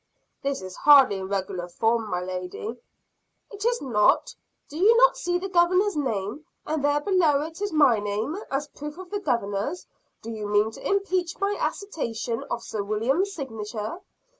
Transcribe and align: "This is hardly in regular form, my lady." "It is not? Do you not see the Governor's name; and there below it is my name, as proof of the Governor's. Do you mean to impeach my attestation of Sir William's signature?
"This 0.41 0.63
is 0.63 0.75
hardly 0.77 1.17
in 1.19 1.27
regular 1.27 1.67
form, 1.67 2.07
my 2.09 2.21
lady." 2.21 2.75
"It 3.51 3.63
is 3.63 3.83
not? 3.83 4.33
Do 4.67 4.79
you 4.79 4.97
not 4.97 5.15
see 5.15 5.37
the 5.37 5.47
Governor's 5.47 5.95
name; 5.95 6.43
and 6.65 6.83
there 6.83 7.01
below 7.01 7.43
it 7.43 7.61
is 7.61 7.71
my 7.71 7.99
name, 7.99 8.35
as 8.49 8.67
proof 8.69 8.97
of 8.97 9.11
the 9.11 9.19
Governor's. 9.19 9.85
Do 10.23 10.31
you 10.31 10.47
mean 10.47 10.71
to 10.71 10.87
impeach 10.89 11.37
my 11.39 11.55
attestation 11.61 12.41
of 12.49 12.63
Sir 12.63 12.81
William's 12.81 13.31
signature? 13.35 13.99